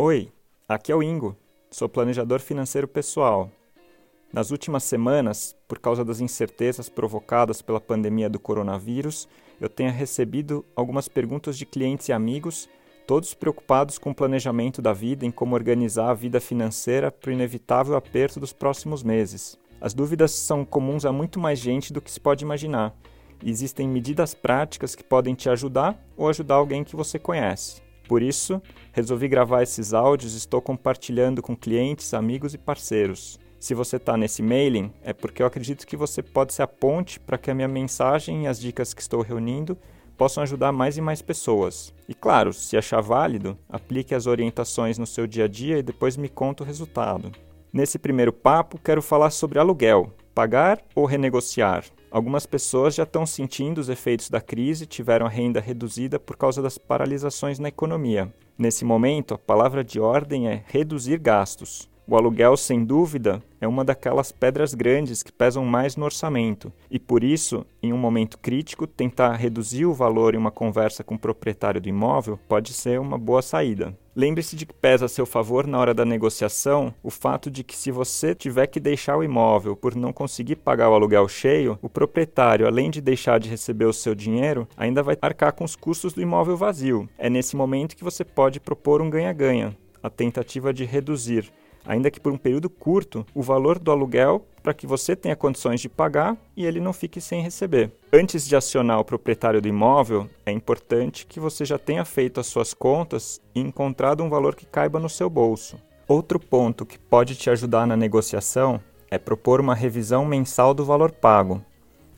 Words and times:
Oi, 0.00 0.30
aqui 0.68 0.92
é 0.92 0.94
o 0.94 1.02
Ingo, 1.02 1.36
sou 1.72 1.88
planejador 1.88 2.38
financeiro 2.38 2.86
pessoal. 2.86 3.50
Nas 4.32 4.52
últimas 4.52 4.84
semanas, 4.84 5.56
por 5.66 5.80
causa 5.80 6.04
das 6.04 6.20
incertezas 6.20 6.88
provocadas 6.88 7.60
pela 7.60 7.80
pandemia 7.80 8.30
do 8.30 8.38
coronavírus, 8.38 9.28
eu 9.60 9.68
tenho 9.68 9.90
recebido 9.90 10.64
algumas 10.76 11.08
perguntas 11.08 11.58
de 11.58 11.66
clientes 11.66 12.08
e 12.08 12.12
amigos, 12.12 12.68
todos 13.08 13.34
preocupados 13.34 13.98
com 13.98 14.10
o 14.10 14.14
planejamento 14.14 14.80
da 14.80 14.92
vida 14.92 15.26
em 15.26 15.32
como 15.32 15.56
organizar 15.56 16.10
a 16.10 16.14
vida 16.14 16.38
financeira 16.38 17.10
para 17.10 17.30
o 17.30 17.32
inevitável 17.32 17.96
aperto 17.96 18.38
dos 18.38 18.52
próximos 18.52 19.02
meses. 19.02 19.58
As 19.80 19.94
dúvidas 19.94 20.30
são 20.30 20.64
comuns 20.64 21.04
a 21.04 21.10
muito 21.10 21.40
mais 21.40 21.58
gente 21.58 21.92
do 21.92 22.00
que 22.00 22.12
se 22.12 22.20
pode 22.20 22.44
imaginar. 22.44 22.94
E 23.42 23.50
existem 23.50 23.88
medidas 23.88 24.32
práticas 24.32 24.94
que 24.94 25.02
podem 25.02 25.34
te 25.34 25.50
ajudar 25.50 26.00
ou 26.16 26.28
ajudar 26.28 26.54
alguém 26.54 26.84
que 26.84 26.94
você 26.94 27.18
conhece. 27.18 27.87
Por 28.08 28.22
isso, 28.22 28.60
resolvi 28.90 29.28
gravar 29.28 29.62
esses 29.62 29.92
áudios 29.92 30.32
e 30.32 30.38
estou 30.38 30.62
compartilhando 30.62 31.42
com 31.42 31.54
clientes, 31.54 32.14
amigos 32.14 32.54
e 32.54 32.58
parceiros. 32.58 33.38
Se 33.60 33.74
você 33.74 33.96
está 33.96 34.16
nesse 34.16 34.42
mailing, 34.42 34.90
é 35.02 35.12
porque 35.12 35.42
eu 35.42 35.46
acredito 35.46 35.86
que 35.86 35.96
você 35.96 36.22
pode 36.22 36.54
ser 36.54 36.62
a 36.62 36.66
ponte 36.66 37.20
para 37.20 37.36
que 37.36 37.50
a 37.50 37.54
minha 37.54 37.68
mensagem 37.68 38.44
e 38.44 38.46
as 38.46 38.58
dicas 38.58 38.94
que 38.94 39.02
estou 39.02 39.20
reunindo 39.20 39.76
possam 40.16 40.42
ajudar 40.42 40.72
mais 40.72 40.96
e 40.96 41.02
mais 41.02 41.20
pessoas. 41.20 41.92
E 42.08 42.14
claro, 42.14 42.52
se 42.52 42.76
achar 42.78 43.02
válido, 43.02 43.58
aplique 43.68 44.14
as 44.14 44.26
orientações 44.26 44.96
no 44.96 45.06
seu 45.06 45.26
dia 45.26 45.44
a 45.44 45.48
dia 45.48 45.78
e 45.78 45.82
depois 45.82 46.16
me 46.16 46.28
conta 46.28 46.62
o 46.62 46.66
resultado. 46.66 47.30
Nesse 47.70 47.98
primeiro 47.98 48.32
papo, 48.32 48.78
quero 48.78 49.02
falar 49.02 49.30
sobre 49.30 49.58
aluguel, 49.58 50.14
pagar 50.38 50.80
ou 50.94 51.04
renegociar. 51.04 51.84
Algumas 52.12 52.46
pessoas 52.46 52.94
já 52.94 53.02
estão 53.02 53.26
sentindo 53.26 53.78
os 53.78 53.88
efeitos 53.88 54.30
da 54.30 54.40
crise 54.40 54.86
tiveram 54.86 55.26
a 55.26 55.28
renda 55.28 55.58
reduzida 55.58 56.16
por 56.16 56.36
causa 56.36 56.62
das 56.62 56.78
paralisações 56.78 57.58
na 57.58 57.66
economia. 57.66 58.32
Nesse 58.56 58.84
momento, 58.84 59.34
a 59.34 59.38
palavra 59.38 59.82
de 59.82 59.98
ordem 59.98 60.46
é 60.46 60.62
reduzir 60.68 61.18
gastos. 61.18 61.90
O 62.10 62.16
aluguel, 62.16 62.56
sem 62.56 62.86
dúvida, 62.86 63.42
é 63.60 63.68
uma 63.68 63.84
daquelas 63.84 64.32
pedras 64.32 64.72
grandes 64.72 65.22
que 65.22 65.30
pesam 65.30 65.62
mais 65.66 65.94
no 65.94 66.06
orçamento, 66.06 66.72
e 66.90 66.98
por 66.98 67.22
isso, 67.22 67.66
em 67.82 67.92
um 67.92 67.98
momento 67.98 68.38
crítico, 68.38 68.86
tentar 68.86 69.34
reduzir 69.34 69.84
o 69.84 69.92
valor 69.92 70.34
em 70.34 70.38
uma 70.38 70.50
conversa 70.50 71.04
com 71.04 71.16
o 71.16 71.18
proprietário 71.18 71.82
do 71.82 71.88
imóvel 71.90 72.38
pode 72.48 72.72
ser 72.72 72.98
uma 72.98 73.18
boa 73.18 73.42
saída. 73.42 73.94
Lembre-se 74.16 74.56
de 74.56 74.64
que 74.64 74.72
pesa 74.72 75.04
a 75.04 75.08
seu 75.08 75.26
favor 75.26 75.66
na 75.66 75.78
hora 75.78 75.92
da 75.92 76.02
negociação 76.02 76.94
o 77.02 77.10
fato 77.10 77.50
de 77.50 77.62
que, 77.62 77.76
se 77.76 77.90
você 77.90 78.34
tiver 78.34 78.68
que 78.68 78.80
deixar 78.80 79.18
o 79.18 79.22
imóvel 79.22 79.76
por 79.76 79.94
não 79.94 80.10
conseguir 80.10 80.56
pagar 80.56 80.88
o 80.88 80.94
aluguel 80.94 81.28
cheio, 81.28 81.78
o 81.82 81.90
proprietário, 81.90 82.66
além 82.66 82.88
de 82.88 83.02
deixar 83.02 83.38
de 83.38 83.50
receber 83.50 83.84
o 83.84 83.92
seu 83.92 84.14
dinheiro, 84.14 84.66
ainda 84.78 85.02
vai 85.02 85.18
arcar 85.20 85.52
com 85.52 85.62
os 85.62 85.76
custos 85.76 86.14
do 86.14 86.22
imóvel 86.22 86.56
vazio. 86.56 87.06
É 87.18 87.28
nesse 87.28 87.54
momento 87.54 87.94
que 87.94 88.02
você 88.02 88.24
pode 88.24 88.60
propor 88.60 89.02
um 89.02 89.10
ganha-ganha 89.10 89.76
a 90.02 90.08
tentativa 90.08 90.72
de 90.72 90.86
reduzir 90.86 91.52
ainda 91.86 92.10
que 92.10 92.20
por 92.20 92.32
um 92.32 92.36
período 92.38 92.68
curto, 92.68 93.26
o 93.34 93.42
valor 93.42 93.78
do 93.78 93.90
aluguel 93.90 94.44
para 94.62 94.74
que 94.74 94.86
você 94.86 95.16
tenha 95.16 95.34
condições 95.34 95.80
de 95.80 95.88
pagar 95.88 96.36
e 96.56 96.66
ele 96.66 96.80
não 96.80 96.92
fique 96.92 97.20
sem 97.20 97.40
receber. 97.40 97.90
Antes 98.12 98.46
de 98.46 98.54
acionar 98.54 99.00
o 99.00 99.04
proprietário 99.04 99.62
do 99.62 99.68
imóvel, 99.68 100.28
é 100.44 100.52
importante 100.52 101.26
que 101.26 101.40
você 101.40 101.64
já 101.64 101.78
tenha 101.78 102.04
feito 102.04 102.38
as 102.38 102.46
suas 102.46 102.74
contas 102.74 103.40
e 103.54 103.60
encontrado 103.60 104.22
um 104.22 104.28
valor 104.28 104.54
que 104.54 104.66
caiba 104.66 105.00
no 105.00 105.08
seu 105.08 105.30
bolso. 105.30 105.78
Outro 106.06 106.38
ponto 106.38 106.86
que 106.86 106.98
pode 106.98 107.34
te 107.34 107.50
ajudar 107.50 107.86
na 107.86 107.96
negociação 107.96 108.80
é 109.10 109.18
propor 109.18 109.60
uma 109.60 109.74
revisão 109.74 110.24
mensal 110.24 110.74
do 110.74 110.84
valor 110.84 111.12
pago. 111.12 111.62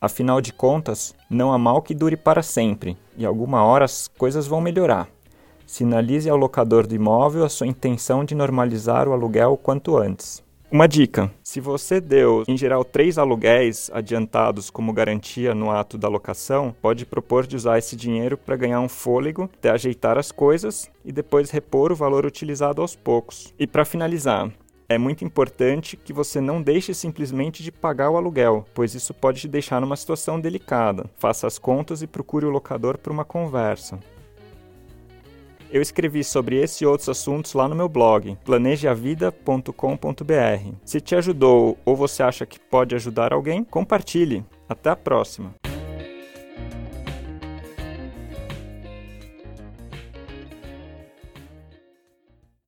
Afinal 0.00 0.40
de 0.40 0.52
contas, 0.52 1.14
não 1.30 1.52
há 1.52 1.58
mal 1.58 1.80
que 1.80 1.94
dure 1.94 2.16
para 2.16 2.42
sempre, 2.42 2.96
e 3.16 3.24
alguma 3.24 3.64
hora 3.64 3.86
as 3.86 4.06
coisas 4.06 4.46
vão 4.46 4.60
melhorar. 4.60 5.08
Sinalize 5.66 6.28
ao 6.28 6.36
locador 6.36 6.86
do 6.86 6.94
imóvel 6.94 7.44
a 7.44 7.48
sua 7.48 7.66
intenção 7.66 8.24
de 8.24 8.34
normalizar 8.34 9.08
o 9.08 9.12
aluguel 9.12 9.52
o 9.52 9.56
quanto 9.56 9.96
antes. 9.96 10.42
Uma 10.70 10.88
dica: 10.88 11.30
se 11.42 11.60
você 11.60 12.00
deu, 12.00 12.42
em 12.48 12.56
geral, 12.56 12.84
três 12.84 13.16
aluguéis 13.16 13.90
adiantados 13.94 14.70
como 14.70 14.92
garantia 14.92 15.54
no 15.54 15.70
ato 15.70 15.96
da 15.96 16.08
locação, 16.08 16.74
pode 16.82 17.06
propor 17.06 17.46
de 17.46 17.54
usar 17.54 17.78
esse 17.78 17.94
dinheiro 17.94 18.36
para 18.36 18.56
ganhar 18.56 18.80
um 18.80 18.88
fôlego, 18.88 19.48
até 19.56 19.70
ajeitar 19.70 20.18
as 20.18 20.32
coisas 20.32 20.90
e 21.04 21.12
depois 21.12 21.50
repor 21.50 21.92
o 21.92 21.96
valor 21.96 22.26
utilizado 22.26 22.82
aos 22.82 22.96
poucos. 22.96 23.54
E 23.56 23.66
para 23.66 23.84
finalizar, 23.84 24.50
é 24.88 24.98
muito 24.98 25.24
importante 25.24 25.96
que 25.96 26.12
você 26.12 26.40
não 26.40 26.60
deixe 26.60 26.92
simplesmente 26.92 27.62
de 27.62 27.72
pagar 27.72 28.10
o 28.10 28.16
aluguel, 28.16 28.64
pois 28.74 28.94
isso 28.94 29.14
pode 29.14 29.40
te 29.40 29.48
deixar 29.48 29.80
numa 29.80 29.96
situação 29.96 30.40
delicada. 30.40 31.08
Faça 31.16 31.46
as 31.46 31.58
contas 31.58 32.02
e 32.02 32.06
procure 32.06 32.46
o 32.46 32.50
locador 32.50 32.98
para 32.98 33.12
uma 33.12 33.24
conversa. 33.24 33.98
Eu 35.74 35.82
escrevi 35.82 36.22
sobre 36.22 36.62
esse 36.62 36.84
e 36.84 36.86
outros 36.86 37.08
assuntos 37.08 37.52
lá 37.52 37.66
no 37.66 37.74
meu 37.74 37.88
blog, 37.88 38.38
planejeavida.com.br. 38.44 40.72
Se 40.84 41.00
te 41.00 41.16
ajudou 41.16 41.76
ou 41.84 41.96
você 41.96 42.22
acha 42.22 42.46
que 42.46 42.60
pode 42.60 42.94
ajudar 42.94 43.32
alguém, 43.32 43.64
compartilhe. 43.64 44.44
Até 44.68 44.90
a 44.90 44.94
próxima! 44.94 45.63